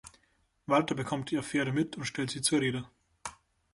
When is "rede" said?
2.61-2.89